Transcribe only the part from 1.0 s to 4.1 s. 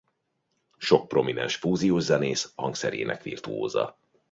prominens fúziós zenész hangszerének virtuóza.